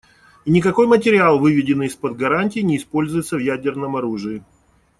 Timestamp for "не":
2.63-2.77